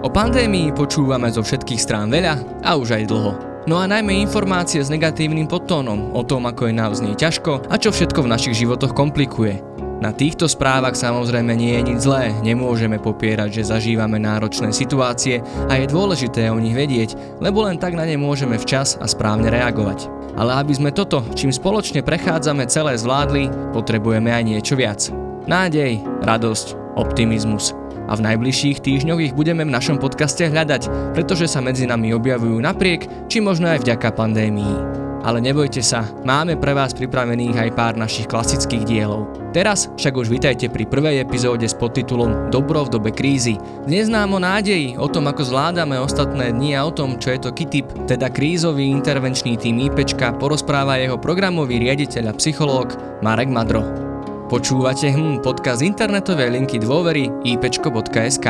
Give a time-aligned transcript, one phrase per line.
[0.00, 3.36] O pandémii počúvame zo všetkých strán veľa a už aj dlho.
[3.68, 7.92] No a najmä informácie s negatívnym podtónom o tom, ako je naozaj ťažko a čo
[7.92, 9.60] všetko v našich životoch komplikuje.
[10.00, 15.76] Na týchto správach samozrejme nie je nič zlé, nemôžeme popierať, že zažívame náročné situácie a
[15.76, 20.08] je dôležité o nich vedieť, lebo len tak na ne môžeme včas a správne reagovať.
[20.40, 25.12] Ale aby sme toto, čím spoločne prechádzame celé zvládli, potrebujeme aj niečo viac.
[25.44, 27.76] Nádej, radosť, optimizmus
[28.10, 32.58] a v najbližších týždňoch ich budeme v našom podcaste hľadať, pretože sa medzi nami objavujú
[32.58, 35.00] napriek, či možno aj vďaka pandémii.
[35.20, 39.28] Ale nebojte sa, máme pre vás pripravených aj pár našich klasických dielov.
[39.52, 43.60] Teraz však už vitajte pri prvej epizóde s podtitulom Dobro v dobe krízy.
[43.84, 47.40] Dnes nám o nádeji, o tom ako zvládame ostatné dni a o tom, čo je
[47.44, 54.09] to KITIP, teda krízový intervenčný tým IPčka, porozpráva jeho programový riaditeľ a psychológ Marek Madro.
[54.50, 58.46] Počúvate hm, podcast internetovej linky dôvery ipčko.sk.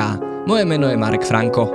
[0.48, 1.68] Moje meno je Marek Franko.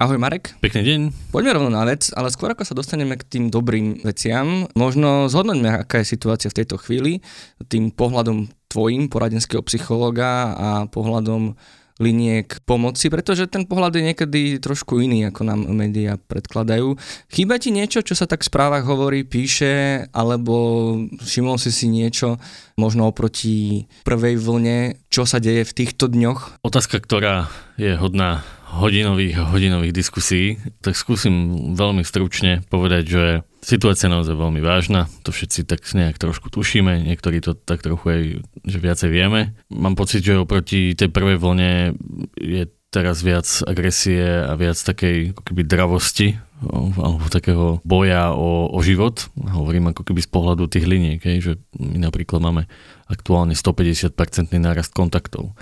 [0.00, 0.56] Ahoj Marek.
[0.64, 1.00] Pekný deň.
[1.36, 5.84] Poďme rovno na vec, ale skôr ako sa dostaneme k tým dobrým veciam, možno zhodnoťme,
[5.84, 7.20] aká je situácia v tejto chvíli,
[7.68, 11.60] tým pohľadom tvojim, poradenského psychológa a pohľadom
[12.02, 16.98] liniek pomoci, pretože ten pohľad je niekedy trošku iný, ako nám médiá predkladajú.
[17.30, 22.42] Chýba ti niečo, čo sa tak v správach hovorí, píše, alebo všimol si si niečo
[22.74, 26.66] možno oproti prvej vlne, čo sa deje v týchto dňoch?
[26.66, 27.46] Otázka, ktorá
[27.78, 28.42] je hodná
[28.72, 33.24] hodinových a hodinových diskusí, tak skúsim veľmi stručne povedať, že
[33.60, 38.06] situácia je naozaj veľmi vážna, to všetci tak nejak trošku tušíme, niektorí to tak trochu
[38.08, 38.22] aj,
[38.64, 39.52] že viacej vieme.
[39.68, 41.92] Mám pocit, že oproti tej prvej vlne
[42.40, 48.78] je teraz viac agresie a viac takej ako keby dravosti alebo takého boja o, o
[48.84, 49.26] život.
[49.34, 52.70] Hovorím ako keby z pohľadu tých liniek, že my napríklad máme
[53.08, 54.12] aktuálne 150%
[54.60, 55.56] nárast kontaktov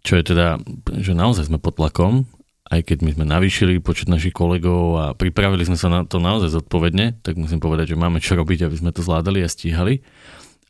[0.00, 0.56] čo je teda,
[0.96, 2.24] že naozaj sme pod tlakom
[2.68, 6.52] aj keď my sme navýšili počet našich kolegov a pripravili sme sa na to naozaj
[6.52, 10.04] zodpovedne, tak musím povedať, že máme čo robiť, aby sme to zvládali a stíhali.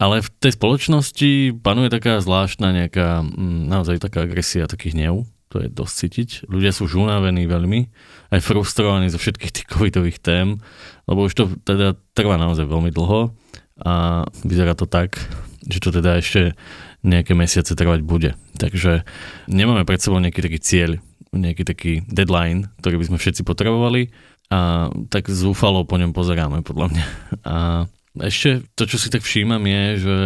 [0.00, 5.60] Ale v tej spoločnosti panuje taká zvláštna nejaká, mm, naozaj taká agresia, taký hnev, to
[5.60, 6.28] je dosť cítiť.
[6.48, 7.90] Ľudia sú už unavení veľmi,
[8.32, 10.62] aj frustrovaní zo všetkých tých covidových tém,
[11.04, 13.34] lebo už to teda trvá naozaj veľmi dlho
[13.82, 15.20] a vyzerá to tak,
[15.68, 16.56] že to teda ešte
[17.04, 18.38] nejaké mesiace trvať bude.
[18.56, 19.04] Takže
[19.52, 20.90] nemáme pred sebou nejaký taký cieľ,
[21.30, 24.10] nejaký taký deadline, ktorý by sme všetci potrebovali.
[24.50, 27.06] A tak zúfalo po ňom pozeráme podľa mňa.
[27.46, 27.86] A
[28.18, 30.18] ešte to, čo si tak všímam je, že,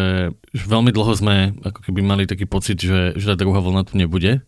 [0.56, 4.00] že veľmi dlho sme ako keby mali taký pocit, že, že tá druhá vlna tu
[4.00, 4.40] nebude.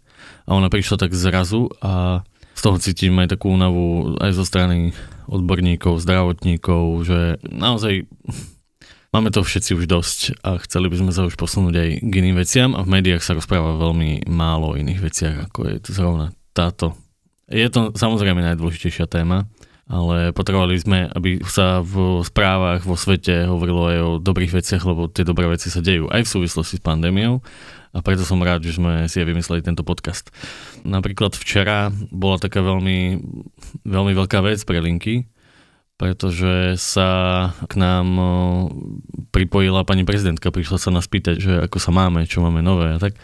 [0.48, 2.24] A ona prišla tak zrazu a
[2.56, 4.96] z toho cítim aj takú únavu aj zo strany
[5.28, 8.08] odborníkov, zdravotníkov, že naozaj
[9.12, 12.40] máme to všetci už dosť a chceli by sme sa už posunúť aj k iným
[12.40, 12.72] veciam.
[12.72, 16.96] A v médiách sa rozpráva veľmi málo o iných veciach, ako je to zrovna táto.
[17.52, 19.44] Je to samozrejme najdôležitejšia téma,
[19.86, 25.06] ale potrebovali sme, aby sa v správach vo svete hovorilo aj o dobrých veciach, lebo
[25.06, 27.38] tie dobré veci sa dejú aj v súvislosti s pandémiou
[27.94, 30.34] a preto som rád, že sme si aj vymysleli tento podcast.
[30.82, 33.22] Napríklad včera bola taká veľmi,
[33.86, 35.30] veľmi veľká vec pre linky,
[35.96, 37.08] pretože sa
[37.70, 38.06] k nám
[39.32, 43.00] pripojila pani prezidentka, prišla sa nás pýtať, že ako sa máme, čo máme nové a
[43.00, 43.16] tak.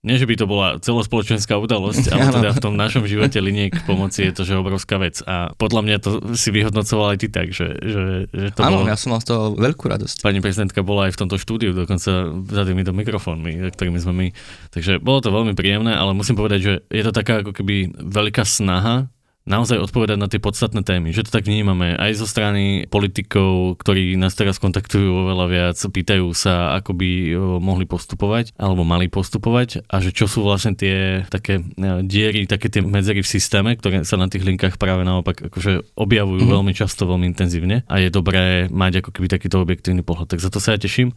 [0.00, 4.24] Nie, že by to bola celospoločenská udalosť, ale teda v tom našom živote liniek pomoci
[4.24, 5.20] je to, že obrovská vec.
[5.28, 8.02] A podľa mňa to si vyhodnocoval aj ty tak, že, že,
[8.32, 8.88] že to Áno, bolo...
[8.88, 10.24] ja som mal z toho veľkú radosť.
[10.24, 14.26] Pani prezidentka bola aj v tomto štúdiu, dokonca za týmito mikrofónmi, ktorými sme my.
[14.72, 18.40] Takže bolo to veľmi príjemné, ale musím povedať, že je to taká ako keby veľká
[18.48, 19.12] snaha
[19.50, 21.10] naozaj odpovedať na tie podstatné témy.
[21.10, 26.30] Že to tak vnímame aj zo strany politikov, ktorí nás teraz kontaktujú oveľa viac, pýtajú
[26.30, 27.10] sa, ako by
[27.58, 32.70] mohli postupovať alebo mali postupovať a že čo sú vlastne tie také e, diery, také
[32.70, 36.56] tie medzery v systéme, ktoré sa na tých linkách práve naopak akože objavujú mm-hmm.
[36.56, 40.30] veľmi často, veľmi intenzívne a je dobré mať ako keby takýto objektívny pohľad.
[40.30, 41.10] Tak za to sa ja teším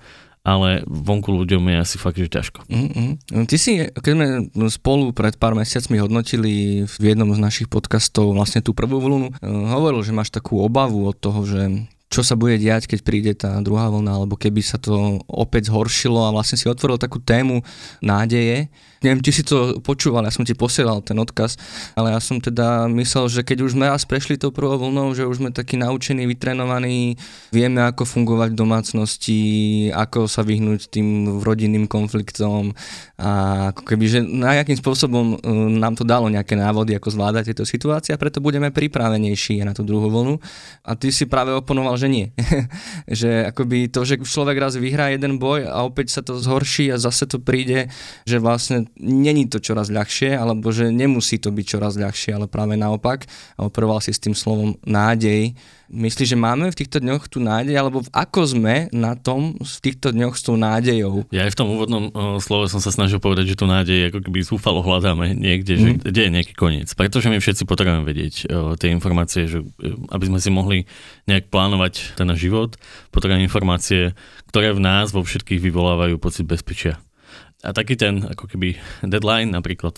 [0.44, 2.68] ale vonku ľuďom je asi fakt, že ťažko.
[2.68, 3.48] Mm-hmm.
[3.48, 4.28] Ty si, keď sme
[4.68, 9.48] spolu pred pár mesiacmi hodnotili v jednom z našich podcastov vlastne tú prvú vlnu, eh,
[9.48, 13.57] hovoril, že máš takú obavu od toho, že čo sa bude diať, keď príde tá
[13.66, 17.66] druhá vlna, alebo keby sa to opäť zhoršilo a vlastne si otvoril takú tému
[18.06, 18.69] nádeje.
[19.03, 21.59] Neviem, či si to počúval, ja som ti posielal ten odkaz,
[22.00, 25.27] ale ja som teda myslel, že keď už sme raz prešli tou prvou vlnou, že
[25.27, 27.19] už sme takí naučení, vytrenovaní,
[27.51, 29.41] vieme ako fungovať v domácnosti,
[29.91, 32.71] ako sa vyhnúť tým rodinným konfliktom
[33.19, 35.51] a ako keby, že nejakým spôsobom e,
[35.83, 39.83] nám to dalo nejaké návody, ako zvládať tieto situácie a preto budeme pripravenejší na tú
[39.83, 40.39] druhú vlnu.
[40.88, 42.31] A ty si práve oponoval, že nie.
[43.21, 46.97] že akoby to, že človek raz vyhrá jeden boj a opäť sa to zhorší a
[46.97, 47.91] zase to príde,
[48.23, 52.78] že vlastne není to čoraz ľahšie, alebo že nemusí to byť čoraz ľahšie, ale práve
[52.78, 53.25] naopak.
[53.57, 55.56] Operoval si s tým slovom nádej,
[55.94, 60.10] Myslíš, že máme v týchto dňoch tú nádej, alebo ako sme na tom v týchto
[60.10, 61.30] dňoch s tou nádejou?
[61.30, 64.25] Ja aj v tom úvodnom o, slove som sa snažil povedať, že tú nádej ako
[64.25, 65.80] keby zúfalo hľadáme niekde, mm.
[65.80, 65.98] že mhm.
[66.10, 66.89] kde je nejaký koniec.
[66.98, 69.62] Pretože my všetci potrebujeme vedieť o, tie informácie, že
[70.10, 70.89] aby sme si mohli
[71.30, 72.74] nejak plánovať ten život,
[73.13, 74.18] potrebujeme informácie,
[74.50, 76.98] ktoré v nás vo všetkých vyvolávajú pocit bezpečia.
[77.63, 78.75] A taký ten ako keby
[79.07, 79.95] deadline, napríklad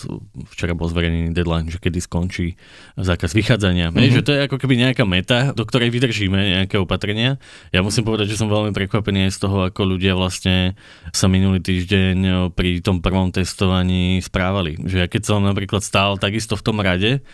[0.53, 2.53] včera bol zverejnený deadline, že kedy skončí
[2.93, 3.89] zákaz vychádzania.
[3.89, 4.13] Mm-hmm.
[4.13, 7.41] Že to je ako keby nejaká meta, do ktorej vydržíme nejaké opatrenia.
[7.73, 10.77] Ja musím povedať, že som veľmi prekvapený aj z toho, ako ľudia vlastne
[11.09, 14.77] sa minulý týždeň pri tom prvom testovaní správali.
[14.85, 17.25] Že ja keď som napríklad stál takisto v tom rade,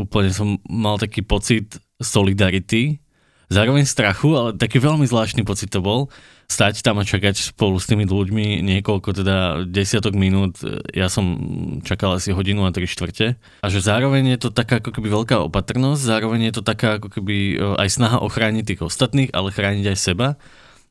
[0.00, 3.04] úplne som mal taký pocit solidarity,
[3.52, 6.08] zároveň strachu, ale taký veľmi zvláštny pocit to bol,
[6.46, 10.62] stať tam a čakať spolu s tými ľuďmi niekoľko teda desiatok minút.
[10.94, 11.26] Ja som
[11.82, 13.34] čakal asi hodinu a tri štvrte.
[13.36, 17.10] A že zároveň je to taká ako keby veľká opatrnosť, zároveň je to taká ako
[17.10, 20.38] keby e, aj snaha ochrániť tých ostatných, ale chrániť aj seba.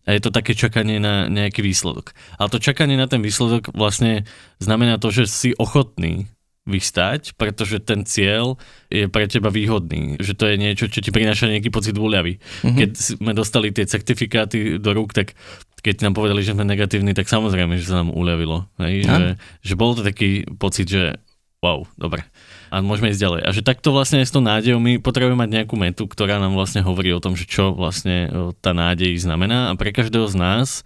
[0.05, 2.13] A je to také čakanie na nejaký výsledok.
[2.37, 4.29] Ale to čakanie na ten výsledok vlastne
[4.61, 6.29] znamená to, že si ochotný
[6.65, 8.57] vystať, pretože ten cieľ
[8.89, 12.41] je pre teba výhodný, že to je niečo, čo ti prináša nejaký pocit úľavy.
[12.41, 12.77] Mm-hmm.
[12.81, 15.37] Keď sme dostali tie certifikáty do rúk, tak
[15.85, 18.65] keď nám povedali, že sme negatívni, tak samozrejme, že sa nám uľavilo.
[18.81, 19.05] Hej?
[19.05, 19.25] Že,
[19.61, 21.21] že bol to taký pocit, že
[21.61, 22.25] wow, dobre.
[22.73, 23.41] A môžeme ísť ďalej.
[23.45, 26.81] A že takto vlastne s tou nádejou my potrebujeme mať nejakú metu, ktorá nám vlastne
[26.81, 28.29] hovorí o tom, že čo vlastne
[28.65, 29.69] tá nádej znamená.
[29.69, 30.81] A pre každého z nás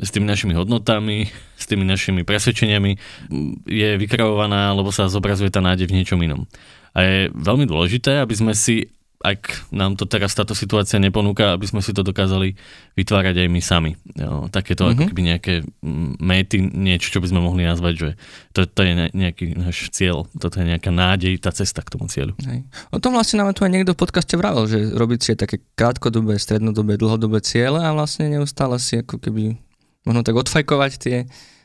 [0.00, 2.96] s tými našimi hodnotami, s tými našimi presvedčeniami
[3.68, 6.48] je vykreovaná, lebo sa zobrazuje tá nádej v niečom inom.
[6.96, 8.88] A je veľmi dôležité, aby sme si,
[9.20, 12.56] ak nám to teraz táto situácia neponúka, aby sme si to dokázali
[12.96, 13.92] vytvárať aj my sami.
[14.16, 14.96] Jo, takéto mm-hmm.
[14.96, 15.54] ako keby nejaké
[16.20, 18.08] méty, niečo, čo by sme mohli nazvať, že
[18.56, 22.32] to, to je nejaký náš cieľ, toto je nejaká nádej, tá cesta k tomu cieľu.
[22.44, 22.64] Hej.
[22.92, 26.40] O tom vlastne nám tu aj niekto v podcaste vravel, že robiť si také krátkodobé,
[26.40, 29.60] strednodobé, dlhodobé ciele a vlastne neustále si ako keby
[30.06, 31.16] možno tak odfajkovať tie...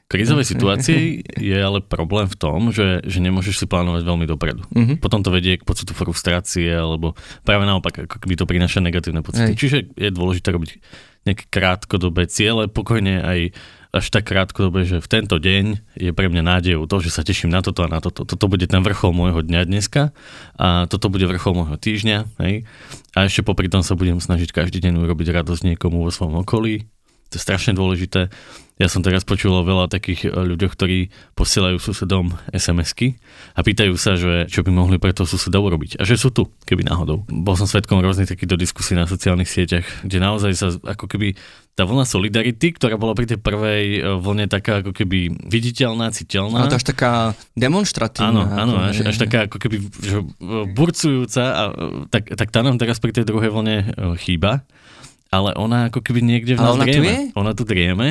[0.08, 1.20] V krizovej situácii
[1.52, 4.64] je ale problém v tom, že, že nemôžeš si plánovať veľmi dopredu.
[4.72, 4.96] Uh-huh.
[5.04, 7.12] Potom to vedie k pocitu frustrácie, alebo
[7.44, 9.52] práve naopak, ako keby to prináša negatívne pocity.
[9.52, 9.60] Hej.
[9.60, 10.80] Čiže je dôležité robiť
[11.28, 13.40] nejaké krátkodobé ciele, pokojne aj
[13.92, 17.50] až tak krátkodobé, že v tento deň je pre mňa nádejou to, že sa teším
[17.50, 18.28] na toto a na toto.
[18.28, 20.12] Toto bude ten vrchol môjho dňa dneska
[20.60, 22.18] a toto bude vrchol môjho týždňa.
[22.44, 22.68] Hej?
[23.16, 26.88] A ešte popri tom sa budem snažiť každý deň urobiť radosť niekomu vo svojom okolí,
[27.28, 28.32] to je strašne dôležité.
[28.78, 33.18] Ja som teraz počul o veľa takých e, ľuďoch, ktorí posielajú susedom SMS-ky
[33.58, 35.98] a pýtajú sa, že čo by mohli pre toho suseda urobiť.
[35.98, 37.26] A že sú tu, keby náhodou.
[37.26, 41.34] Bol som svetkom rôznych takýchto diskusí na sociálnych sieťach, kde naozaj sa ako keby
[41.74, 46.70] tá vlna solidarity, ktorá bola pri tej prvej e, vlne taká ako keby viditeľná, citeľná.
[46.70, 48.30] Ale to až taká demonstratívna.
[48.30, 51.64] Áno, áno, až, až taká ako keby že, e, burcujúca, a,
[52.14, 53.90] tak, tak tá nám teraz pri tej druhej vlne
[54.22, 54.62] chýba
[55.38, 57.06] ale ona ako keby niekde v nás ona drieme.
[57.06, 57.20] Tu je?
[57.38, 58.08] Ona tu drieme,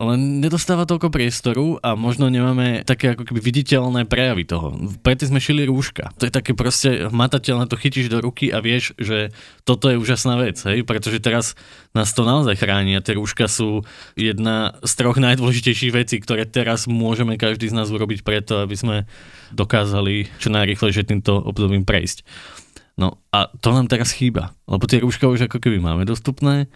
[0.00, 4.72] ale nedostáva toľko priestoru a možno nemáme také ako keby viditeľné prejavy toho.
[5.04, 6.16] Preto sme šili rúška.
[6.16, 9.36] To je také proste hmatateľné, to chytíš do ruky a vieš, že
[9.68, 10.80] toto je úžasná vec, hej?
[10.88, 11.52] pretože teraz
[11.92, 13.84] nás to naozaj chráni a tie rúška sú
[14.16, 18.96] jedna z troch najdôležitejších vecí, ktoré teraz môžeme každý z nás urobiť preto, aby sme
[19.52, 22.24] dokázali čo najrychlejšie týmto obdobím prejsť.
[23.00, 26.68] No a to nám teraz chýba, lebo tie rúška už ako keby máme dostupné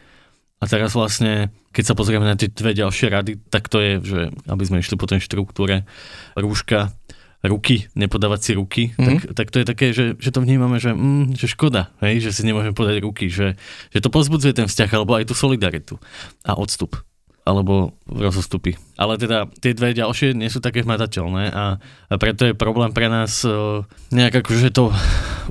[0.56, 4.20] a teraz vlastne, keď sa pozrieme na tie dve ďalšie rady, tak to je, že
[4.48, 5.84] aby sme išli po tej štruktúre
[6.32, 6.96] rúška,
[7.44, 9.04] ruky, nepodávať si ruky, mm-hmm.
[9.04, 12.32] tak, tak to je také, že, že to vnímame, že, mm, že škoda, hej, že
[12.32, 13.60] si nemôžeme podať ruky, že,
[13.92, 16.00] že to pozbudzuje ten vzťah alebo aj tú solidaritu
[16.40, 16.96] a odstup
[17.44, 18.80] alebo rozostupy.
[18.96, 21.76] Ale teda tie dve ďalšie nie sú také hmatateľné a,
[22.08, 24.88] a preto je problém pre nás uh, nejak akože to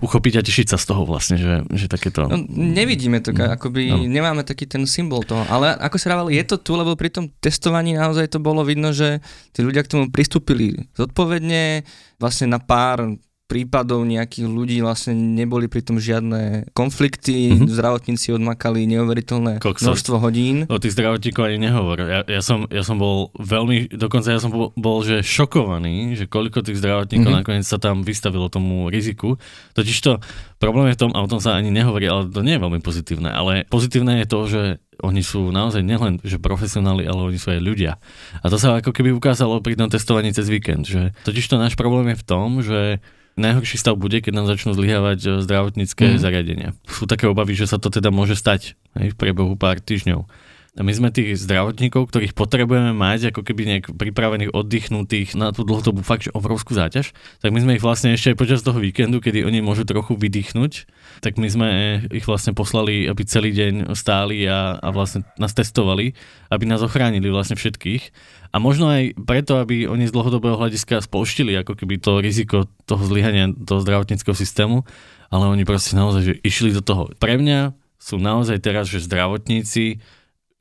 [0.02, 2.26] uchopiť a tešiť sa z toho vlastne, že, že takéto...
[2.26, 3.46] No, nevidíme to, mm.
[3.62, 4.10] akoby no.
[4.10, 7.30] nemáme taký ten symbol toho, ale ako sa rával, je to tu, lebo pri tom
[7.38, 9.22] testovaní naozaj to bolo vidno, že
[9.54, 11.86] tí ľudia k tomu pristúpili zodpovedne,
[12.18, 17.70] vlastne na pár prípadov nejakých ľudí vlastne neboli pri tom žiadne konflikty, mm-hmm.
[17.70, 19.92] zdravotníci odmakali neuveriteľné Kokso.
[19.92, 20.66] množstvo hodín.
[20.72, 22.02] O tých zdravotníkov ani nehovor.
[22.02, 26.26] Ja, ja, som, ja som bol veľmi, dokonca ja som bol, bol že šokovaný, že
[26.26, 27.42] koľko tých zdravotníkov mm-hmm.
[27.44, 29.36] nakoniec sa tam vystavilo tomu riziku.
[29.76, 30.24] Totiž to
[30.58, 32.80] problém je v tom, a o tom sa ani nehovorí, ale to nie je veľmi
[32.80, 34.62] pozitívne, ale pozitívne je to, že
[35.04, 38.00] oni sú naozaj nielen že profesionáli, ale oni sú aj ľudia.
[38.40, 41.76] A to sa ako keby ukázalo pri tom testovaní cez víkend, že totiž to náš
[41.76, 43.04] problém je v tom, že
[43.36, 46.20] najhorší stav bude, keď nám začnú zlyhávať e, zdravotnícke mm.
[46.22, 46.70] zariadenia.
[46.86, 50.26] Sú také obavy, že sa to teda môže stať hej, v priebehu pár týždňov.
[50.74, 56.02] My sme tých zdravotníkov, ktorých potrebujeme mať ako keby nejak pripravených, oddychnutých na tú dlhodobú
[56.02, 57.14] fakt obrovskú záťaž,
[57.46, 60.90] tak my sme ich vlastne ešte aj počas toho víkendu, kedy oni môžu trochu vydýchnuť,
[61.22, 61.70] tak my sme
[62.10, 66.18] ich vlastne poslali, aby celý deň stáli a, a vlastne nás testovali,
[66.50, 68.10] aby nás ochránili vlastne všetkých.
[68.50, 73.06] A možno aj preto, aby oni z dlhodobého hľadiska spolštili ako keby to riziko toho
[73.06, 74.90] zlyhania toho zdravotníckého systému,
[75.30, 77.14] ale oni proste naozaj že išli do toho.
[77.22, 80.02] Pre mňa sú naozaj teraz, že zdravotníci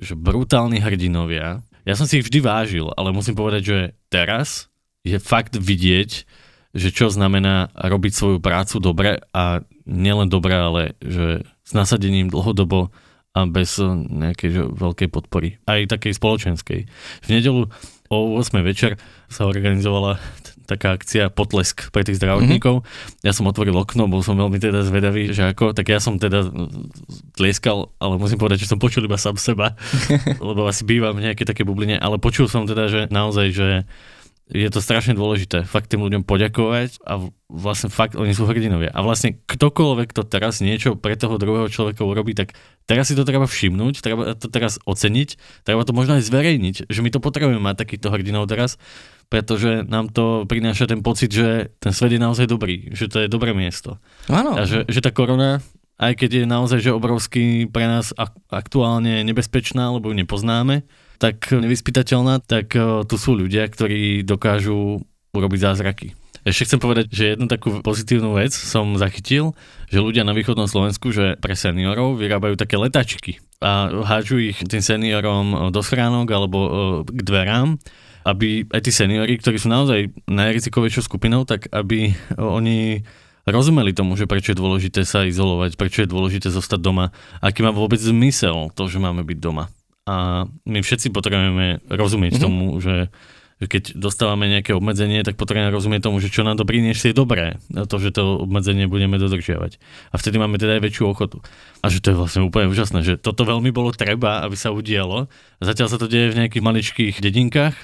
[0.03, 3.79] že brutálni hrdinovia, ja som si ich vždy vážil, ale musím povedať, že
[4.11, 4.71] teraz
[5.03, 6.11] je fakt vidieť,
[6.73, 12.95] že čo znamená robiť svoju prácu dobre a nielen dobre, ale že s nasadením dlhodobo
[13.33, 15.57] a bez nejakej že, veľkej podpory.
[15.65, 16.81] Aj takej spoločenskej.
[17.25, 17.67] V nedelu
[18.13, 19.01] o 8 večer
[19.33, 20.21] sa organizovala
[20.73, 22.83] taká akcia potlesk pre tých zdravotníkov.
[22.83, 23.25] Mm-hmm.
[23.25, 26.49] Ja som otvoril okno, bol som veľmi teda zvedavý, že ako, tak ja som teda
[27.37, 29.77] tlieskal, ale musím povedať, že som počul iba sám seba,
[30.49, 33.69] lebo asi bývam v nejaké také bubline, ale počul som teda, že naozaj, že
[34.51, 38.91] je to strašne dôležité fakt tým ľuďom poďakovať a vlastne fakt oni sú hrdinovia.
[38.91, 42.53] A vlastne ktokoľvek to teraz niečo pre toho druhého človeka urobí, tak
[42.85, 47.01] teraz si to treba všimnúť, treba to teraz oceniť, treba to možno aj zverejniť, že
[47.01, 48.83] my to potrebujeme mať takýchto hrdinov teraz,
[49.31, 53.33] pretože nám to prináša ten pocit, že ten svet je naozaj dobrý, že to je
[53.33, 54.03] dobré miesto.
[54.29, 54.59] Áno.
[54.59, 55.65] A že, že tá korona,
[55.97, 58.11] aj keď je naozaj že obrovský pre nás
[58.51, 60.85] aktuálne nebezpečná, lebo ju nepoznáme,
[61.23, 66.19] tak nevyspytateľná, tak e, tu sú ľudia, ktorí dokážu urobiť zázraky.
[66.43, 69.55] Ešte chcem povedať, že jednu takú pozitívnu vec som zachytil,
[69.87, 74.83] že ľudia na východnom Slovensku, že pre seniorov vyrábajú také letačky a hádžu ich tým
[74.83, 76.71] seniorom do schránok alebo e,
[77.07, 77.79] k dverám
[78.23, 83.03] aby aj tí seniori, ktorí sú naozaj najrizikovejšou skupinou, tak aby oni
[83.47, 87.11] rozumeli tomu, že prečo je dôležité sa izolovať, prečo je dôležité zostať doma,
[87.43, 89.67] aký má vôbec zmysel to, že máme byť doma.
[90.09, 92.45] A my všetci potrebujeme rozumieť mm-hmm.
[92.45, 93.13] tomu, že
[93.63, 97.63] keď dostávame nejaké obmedzenie, tak potrebujeme rozumieť tomu, že čo nám to priniesie je dobré,
[97.71, 99.79] to, že to obmedzenie budeme dodržiavať.
[100.11, 101.39] A vtedy máme teda aj väčšiu ochotu.
[101.79, 105.31] A že to je vlastne úplne úžasné, že toto veľmi bolo treba, aby sa udialo.
[105.63, 107.77] Zatiaľ sa to deje v nejakých maličkých dedinkách,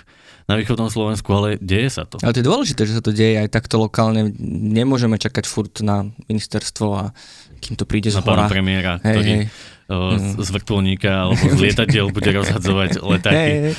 [0.48, 2.16] na východnom Slovensku, ale deje sa to.
[2.24, 4.32] Ale to je dôležité, že sa to deje aj takto lokálne.
[4.48, 7.12] Nemôžeme čakať furt na ministerstvo a
[7.60, 8.48] kým to príde z hora.
[8.48, 9.76] Na premiéra, hej, ktorý hej.
[9.88, 10.36] Mm.
[10.36, 13.72] z vrtulníka alebo z lietadiel bude rozhadzovať letáky.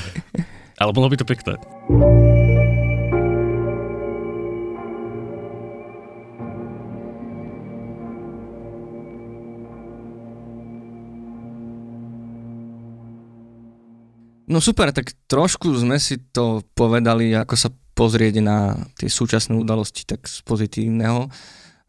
[0.81, 1.53] Ale bolo by to pekné.
[14.49, 20.09] No super, tak trošku sme si to povedali, ako sa pozrieť na tie súčasné udalosti
[20.09, 21.29] tak z pozitívneho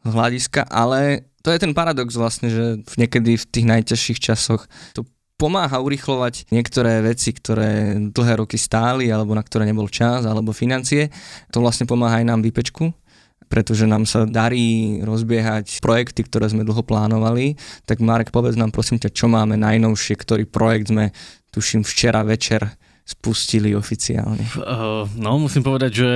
[0.04, 2.64] hľadiska, ale to je ten paradox vlastne, že
[3.00, 5.08] niekedy v tých najťažších časoch to
[5.40, 11.08] pomáha urychlovať niektoré veci, ktoré dlhé roky stáli, alebo na ktoré nebol čas, alebo financie.
[11.56, 12.92] To vlastne pomáha aj nám výpečku,
[13.48, 17.56] pretože nám sa darí rozbiehať projekty, ktoré sme dlho plánovali.
[17.88, 21.16] Tak Marek, povedz nám prosím ťa, čo máme najnovšie, ktorý projekt sme
[21.56, 22.76] tuším včera večer
[23.08, 24.44] spustili oficiálne.
[24.54, 26.10] Uh, no, musím povedať, že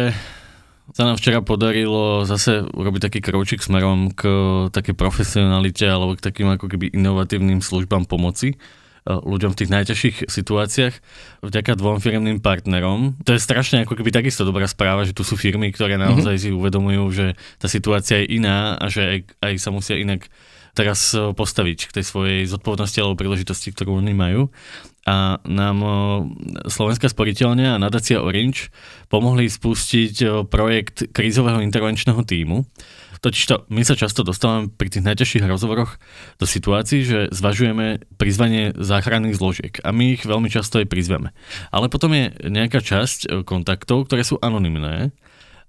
[0.95, 4.23] sa nám včera podarilo zase urobiť taký kročík smerom k
[4.71, 8.55] takej profesionalite alebo k takým ako keby inovatívnym službám pomoci
[9.05, 10.95] ľuďom v tých najťažších situáciách
[11.45, 13.21] vďaka dvom firmným partnerom.
[13.29, 16.55] To je strašne ako keby takisto dobrá správa, že tu sú firmy, ktoré naozaj mm-hmm.
[16.55, 17.27] si uvedomujú, že
[17.61, 20.33] tá situácia je iná a že aj, aj sa musia inak
[20.73, 24.49] teraz postaviť k tej svojej zodpovednosti alebo príležitosti, ktorú oni majú
[25.05, 25.79] a nám
[26.65, 28.73] Slovenská sporiteľňa a nadácia Orange
[29.13, 32.65] pomohli spustiť projekt krízového intervenčného týmu.
[33.25, 35.97] Totižto my sa často dostávame pri tých najťažších rozhovoroch
[36.37, 41.33] do situácií, že zvažujeme prizvanie záchranných zložiek a my ich veľmi často aj prizveme.
[41.73, 45.17] Ale potom je nejaká časť kontaktov, ktoré sú anonymné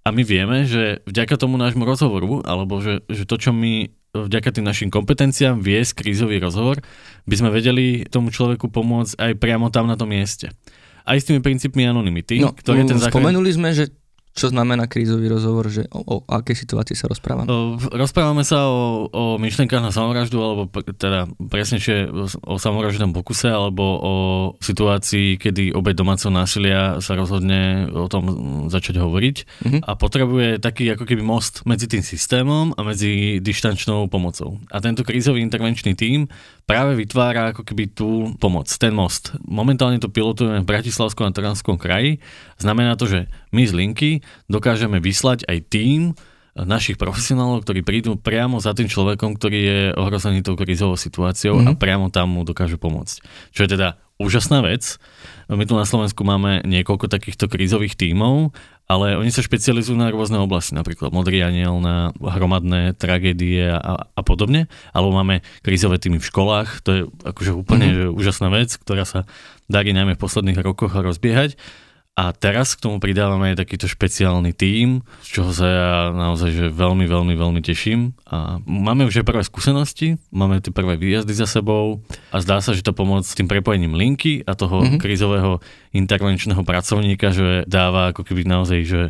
[0.03, 3.87] a my vieme, že vďaka tomu nášmu rozhovoru, alebo že, že to, čo my
[4.23, 6.79] vďaka tým našim kompetenciám viesť krízový rozhovor,
[7.27, 10.55] by sme vedeli tomu človeku pomôcť aj priamo tam na tom mieste.
[11.03, 13.19] Aj s tými princípmi anonymity, no, ktoré ten záchran...
[13.19, 13.91] Spomenuli sme, že
[14.35, 17.47] čo znamená krízový rozhovor, že o, o akej situácii sa rozprávame?
[17.47, 22.11] O, rozprávame sa o, o myšlenkách na samovraždu, alebo teda presnejšie
[22.43, 24.13] o samovraždnom pokuse, alebo o
[24.59, 28.23] situácii, kedy obe domáceho násilia sa rozhodne o tom
[28.67, 29.81] začať hovoriť mm-hmm.
[29.87, 34.59] a potrebuje taký ako keby most medzi tým systémom a medzi dištančnou pomocou.
[34.67, 36.27] A tento krízový intervenčný tím
[36.65, 39.37] práve vytvára ako keby tú pomoc, ten most.
[39.45, 42.19] Momentálne to pilotujeme v Bratislavskom a Trnanskom kraji.
[42.57, 44.11] Znamená to, že my z linky
[44.49, 46.01] dokážeme vyslať aj tým
[46.55, 51.69] našich profesionálov, ktorí prídu priamo za tým človekom, ktorý je ohrozený tou krízovou situáciou mm-hmm.
[51.69, 51.79] a mhm.
[51.79, 53.19] priamo tam mu dokážu pomôcť.
[53.51, 54.95] Čo je teda úžasná vec.
[55.51, 58.55] My tu na Slovensku máme niekoľko takýchto krízových tímov,
[58.85, 64.21] ale oni sa špecializujú na rôzne oblasti, napríklad Modrý aniel na hromadné tragédie a, a
[64.21, 68.17] podobne, alebo máme krízové týmy v školách, to je akože úplne mm-hmm.
[68.17, 69.25] úžasná vec, ktorá sa
[69.65, 71.57] darí najmä v posledných rokoch rozbiehať.
[72.15, 76.65] A teraz k tomu pridávame aj takýto špeciálny tím, z čoho sa ja naozaj že
[76.71, 78.15] veľmi, veľmi, veľmi teším.
[78.23, 81.99] A máme už aj prvé skúsenosti, máme tie prvé výjazdy za sebou
[82.31, 84.99] a zdá sa, že to pomôcť s tým prepojením linky a toho mm-hmm.
[85.03, 85.59] krízového
[85.91, 89.01] intervenčného pracovníka, že dáva ako keby naozaj, že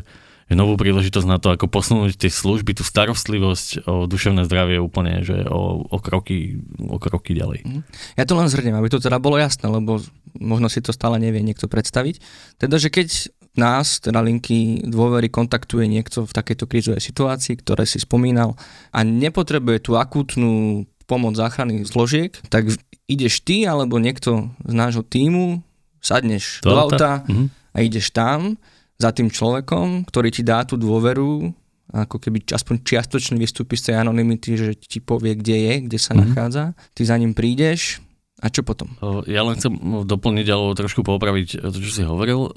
[0.54, 5.42] novú príležitosť na to, ako posunúť tie služby, tú starostlivosť o duševné zdravie úplne, že
[5.50, 7.66] o, o, kroky, o kroky ďalej.
[7.66, 7.82] Mhm.
[8.14, 9.98] Ja to len zhrnem, aby to teda bolo jasné, lebo
[10.38, 12.22] možno si to stále nevie niekto predstaviť.
[12.62, 17.98] Teda, že keď nás, teda linky dôvery, kontaktuje niekto v takejto krízovej situácii, ktoré si
[18.04, 18.60] spomínal
[18.92, 22.70] a nepotrebuje tú akútnu pomoc záchranných zložiek, tak
[23.08, 25.64] ideš ty alebo niekto z nášho týmu,
[26.04, 27.48] sadneš do, do auta, auta mm-hmm.
[27.74, 28.60] a ideš tam
[28.96, 31.52] za tým človekom, ktorý ti dá tú dôveru,
[31.92, 36.16] ako keby aspoň čiastočne vystúpi z tej anonymity, že ti povie, kde je, kde sa
[36.16, 36.24] mm-hmm.
[36.32, 36.64] nachádza.
[36.96, 38.02] Ty za ním prídeš,
[38.44, 38.92] a čo potom?
[39.32, 39.72] Ja len chcem
[40.04, 42.52] doplniť alebo trošku popraviť to, čo si hovoril.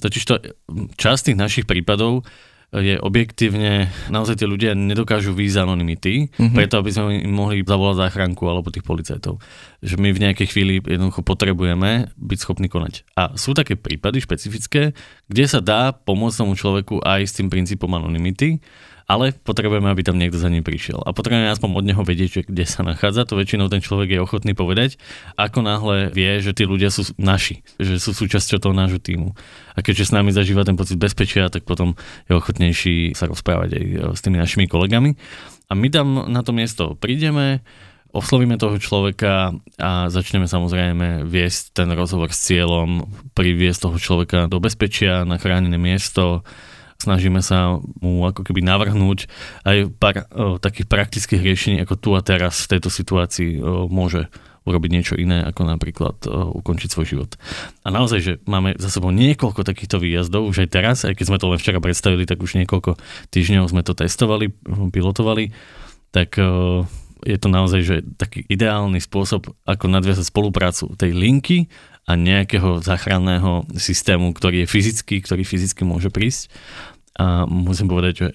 [0.00, 0.40] Totiž to
[0.96, 2.24] časť tých našich prípadov
[2.70, 6.54] je objektívne, naozaj tí ľudia nedokážu výjsť z anonymity, mm-hmm.
[6.54, 9.42] preto aby sme im mohli zavolať záchranku alebo tých policajtov.
[9.82, 13.02] Že my v nejakej chvíli jednoducho potrebujeme byť schopní konať.
[13.18, 14.94] A sú také prípady špecifické,
[15.26, 18.62] kde sa dá pomôcť tomu človeku aj s tým princípom anonymity,
[19.10, 21.02] ale potrebujeme, aby tam niekto za ním prišiel.
[21.02, 23.26] A potrebujeme aspoň od neho vedieť, že kde sa nachádza.
[23.26, 25.02] To väčšinou ten človek je ochotný povedať,
[25.34, 29.34] ako náhle vie, že tí ľudia sú naši, že sú súčasťou toho nášho týmu.
[29.74, 31.98] A keďže s nami zažíva ten pocit bezpečia, tak potom
[32.30, 35.18] je ochotnejší sa rozprávať aj e, s tými našimi kolegami.
[35.66, 37.66] A my tam na to miesto prídeme,
[38.14, 44.62] oslovíme toho človeka a začneme samozrejme viesť ten rozhovor s cieľom priviesť toho človeka do
[44.62, 46.46] bezpečia na chránené miesto,
[47.00, 49.26] snažíme sa mu ako keby navrhnúť
[49.64, 54.28] aj pár o, takých praktických riešení, ako tu a teraz v tejto situácii o, môže
[54.68, 57.30] urobiť niečo iné, ako napríklad o, ukončiť svoj život.
[57.82, 61.40] A naozaj, že máme za sebou niekoľko takýchto výjazdov, už aj teraz, aj keď sme
[61.40, 63.00] to len včera predstavili, tak už niekoľko
[63.32, 64.52] týždňov sme to testovali,
[64.92, 65.56] pilotovali,
[66.12, 66.84] tak o,
[67.24, 71.68] je to naozaj že taký ideálny spôsob, ako nadviazať spoluprácu tej linky
[72.10, 76.50] a nejakého záchranného systému, ktorý je fyzický, ktorý fyzicky môže prísť
[77.14, 78.28] a musím povedať, že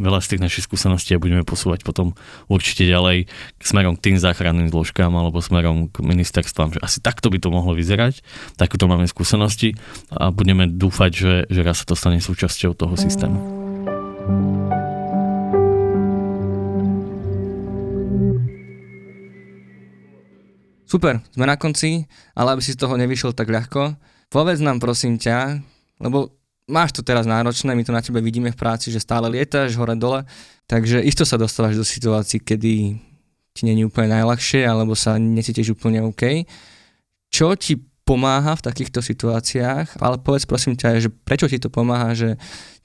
[0.00, 2.16] veľa z tých našich skúseností a budeme posúvať potom
[2.48, 3.28] určite ďalej
[3.60, 7.76] smerom k tým záchranným zložkám alebo smerom k ministerstvám, že asi takto by to mohlo
[7.76, 8.24] vyzerať,
[8.56, 9.76] takéto máme skúsenosti
[10.10, 13.38] a budeme dúfať, že, že raz sa to stane súčasťou toho systému.
[20.92, 22.04] Super, sme na konci,
[22.36, 23.96] ale aby si z toho nevyšiel tak ľahko,
[24.28, 25.64] povedz nám prosím ťa,
[26.04, 26.36] lebo
[26.68, 30.28] máš to teraz náročné, my to na tebe vidíme v práci, že stále lietáš hore-dole,
[30.68, 33.00] takže isto sa dostávaš do situácií, kedy
[33.56, 36.44] ti není úplne najľahšie, alebo sa necítiš úplne OK.
[37.32, 42.12] Čo ti pomáha v takýchto situáciách, ale povedz prosím ťa, že prečo ti to pomáha,
[42.12, 42.36] že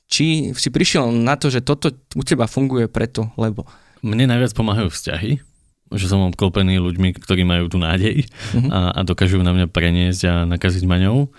[0.08, 3.68] či si prišiel na to, že toto u teba funguje preto, lebo...
[4.00, 5.57] Mne najviac pomáhajú vzťahy,
[5.94, 8.70] že som obklopený ľuďmi, ktorí majú tu nádej uh-huh.
[8.70, 11.32] a, a dokážu na mňa preniesť a nakaziť maňou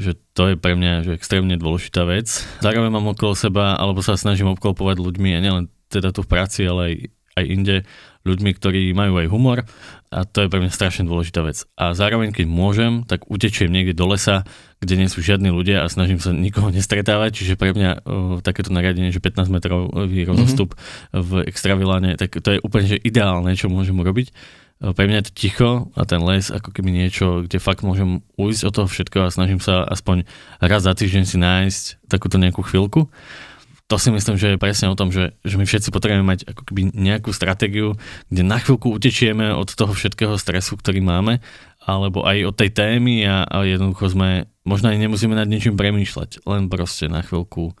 [0.00, 2.24] že to je pre mňa že extrémne dôležitá vec.
[2.64, 6.64] Zároveň mám okolo seba, alebo sa snažím obklopovať ľuďmi, a nielen teda tu v práci,
[6.64, 6.94] ale aj,
[7.36, 7.76] aj inde,
[8.24, 9.58] ľuďmi, ktorí majú aj humor
[10.10, 11.70] a to je pre mňa strašne dôležitá vec.
[11.78, 14.42] A zároveň, keď môžem, tak utečiem niekde do lesa,
[14.82, 18.74] kde nie sú žiadni ľudia a snažím sa nikoho nestretávať, čiže pre mňa o, takéto
[18.74, 21.22] nariadenie, že 15 metrový rozostup mm-hmm.
[21.22, 24.34] v extraviláne, tak to je úplne že ideálne, čo môžem urobiť
[24.80, 28.62] pre mňa je to ticho a ten les ako keby niečo, kde fakt môžem ujsť
[28.64, 30.24] od toho všetkého a snažím sa aspoň
[30.56, 33.12] raz za týždeň si nájsť takúto nejakú chvíľku.
[33.90, 36.62] To si myslím, že je presne o tom, že, že my všetci potrebujeme mať ako
[36.62, 37.98] keby nejakú stratégiu,
[38.30, 41.42] kde na chvíľku utečieme od toho všetkého stresu, ktorý máme,
[41.82, 46.46] alebo aj od tej témy a, a jednoducho sme, možno aj nemusíme nad niečím premýšľať,
[46.46, 47.74] len proste na chvíľku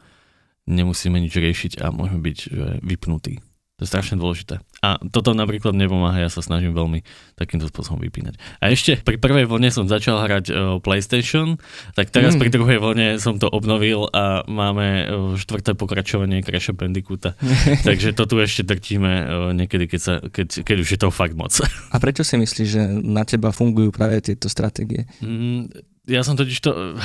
[0.66, 3.38] nemusíme nič riešiť a môžeme byť že, vypnutí.
[3.80, 4.60] To je strašne dôležité.
[4.84, 7.00] A toto napríklad nepomáha, ja sa snažím veľmi
[7.40, 8.36] takýmto spôsobom vypínať.
[8.60, 11.56] A ešte pri prvej vlne som začal hrať uh, PlayStation,
[11.96, 12.40] tak teraz mm.
[12.44, 15.08] pri druhej vlne som to obnovil a máme uh,
[15.40, 17.40] štvrté pokračovanie Crash Bandicoota.
[17.88, 19.24] Takže to tu ešte drtíme uh,
[19.56, 21.56] niekedy, keď, sa, keď, keď už je to fakt moc.
[21.64, 25.08] A prečo si myslíš, že na teba fungujú práve tieto stratégie?
[25.24, 25.72] Mm,
[26.04, 27.00] ja som totiž to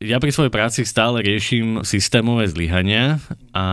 [0.00, 3.18] ja pri svojej práci stále riešim systémové zlyhania
[3.54, 3.64] a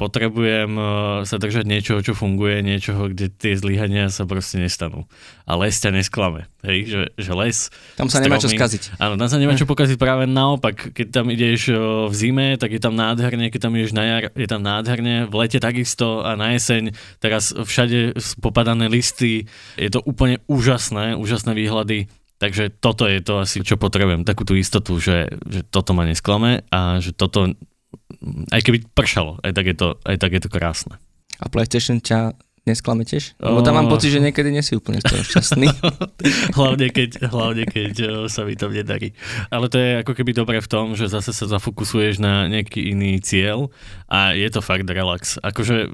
[0.00, 0.84] potrebujem e,
[1.28, 5.04] sa držať niečoho, čo funguje, niečoho, kde tie zlyhania sa proste nestanú.
[5.44, 6.48] A les ťa nesklame.
[6.64, 7.56] Hej, že, že les...
[8.00, 8.96] Tam sa nemá čo skaziť.
[8.96, 10.96] Áno, tam sa nemá čo pokaziť práve naopak.
[10.96, 11.76] Keď tam ideš e,
[12.08, 15.34] v zime, tak je tam nádherne, keď tam ideš na jar, je tam nádherne, v
[15.36, 16.96] lete takisto a na jeseň.
[17.20, 19.44] Teraz všade popadané listy,
[19.76, 22.08] je to úplne úžasné, úžasné výhľady.
[22.40, 24.24] Takže toto je to asi, čo potrebujem.
[24.24, 27.52] Takú tú istotu, že, že toto ma nesklame a že toto
[28.48, 30.94] aj keby pršalo, aj tak je to, aj tak je to krásne.
[31.40, 32.32] A PlayStation ťa
[32.68, 33.36] nesklame tiež?
[33.40, 35.66] Lebo tam mám pocit, že niekedy nie si úplne z toho šťastný.
[36.58, 37.94] hlavne, keď, hlavne keď
[38.28, 39.16] sa mi to nedarí.
[39.48, 43.18] Ale to je ako keby dobre v tom, že zase sa zafokusuješ na nejaký iný
[43.20, 43.72] cieľ
[44.06, 45.40] a je to fakt relax.
[45.40, 45.88] Akože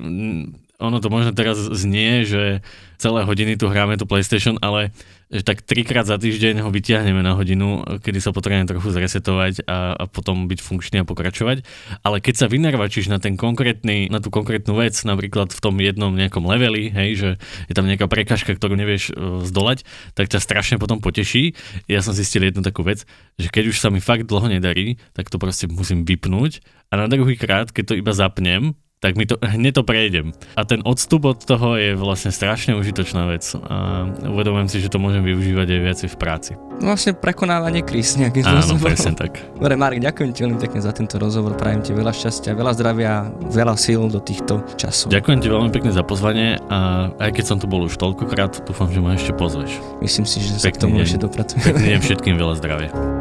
[0.77, 2.61] ono to možno teraz znie, že
[2.97, 4.93] celé hodiny tu hráme tu PlayStation, ale
[5.27, 9.99] že tak trikrát za týždeň ho vyťahneme na hodinu, kedy sa potrebujeme trochu zresetovať a,
[9.99, 11.67] a potom byť funkčný a pokračovať.
[12.07, 16.15] Ale keď sa vynarvačíš na ten konkrétny, na tú konkrétnu vec, napríklad v tom jednom
[16.15, 17.31] nejakom leveli, hej, že
[17.67, 19.83] je tam nejaká prekažka, ktorú nevieš uh, zdolať,
[20.15, 21.59] tak ťa strašne potom poteší.
[21.91, 23.03] Ja som zistil jednu takú vec,
[23.35, 27.07] že keď už sa mi fakt dlho nedarí, tak to proste musím vypnúť a na
[27.11, 30.35] druhý krát, keď to iba zapnem, tak mi to, hneď to prejdem.
[30.59, 33.47] A ten odstup od toho je vlastne strašne užitočná vec.
[33.55, 36.53] A uvedomujem si, že to môžem využívať aj viacej v práci.
[36.83, 38.83] Vlastne prekonávanie kríz nejakým spôsobom.
[38.83, 39.39] Áno, presne tak.
[39.55, 41.55] Dobre, Marek, ďakujem ti veľmi pekne za tento rozhovor.
[41.55, 45.15] Prajem ti veľa šťastia, veľa zdravia, veľa síl do týchto časov.
[45.15, 48.91] Ďakujem ti veľmi pekne za pozvanie a aj keď som tu bol už toľkokrát, dúfam,
[48.91, 49.79] že ma ešte pozveš.
[50.03, 51.65] Myslím si, že sa k tomu ešte dopracujeme.
[51.65, 53.16] Pekný deň všetkým, veľa zdravia.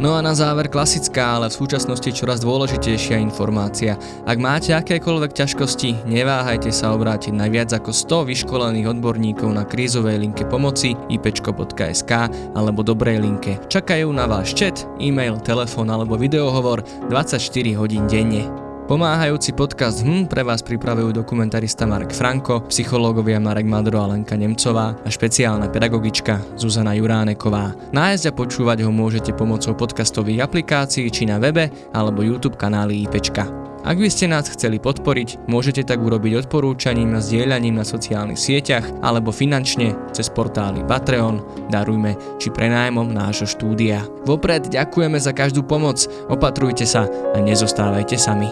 [0.00, 4.00] No a na záver klasická, ale v súčasnosti čoraz dôležitejšia informácia.
[4.24, 10.24] Ak máte akékoľvek ťažkosti, neváhajte sa obrátiť na viac ako 100 vyškolených odborníkov na krízovej
[10.24, 12.12] linke pomoci ipečko.sk
[12.56, 13.60] alebo dobrej linke.
[13.68, 16.80] Čakajú na váš chat, e-mail, telefón alebo videohovor
[17.12, 17.36] 24
[17.76, 18.59] hodín denne.
[18.90, 24.98] Pomáhajúci podcast HM pre vás pripravujú dokumentarista Marek Franko, psychológovia Marek Madro a Lenka Nemcová
[24.98, 27.70] a špeciálna pedagogička Zuzana Juráneková.
[27.94, 33.46] Nájsť a počúvať ho môžete pomocou podcastových aplikácií či na webe alebo YouTube kanály IPčka.
[33.86, 39.06] Ak by ste nás chceli podporiť, môžete tak urobiť odporúčaním a zdieľaním na sociálnych sieťach
[39.06, 41.38] alebo finančne cez portály Patreon,
[41.70, 44.02] Darujme či prenájmom nášho štúdia.
[44.26, 48.50] Vopred ďakujeme za každú pomoc, opatrujte sa a nezostávajte sami.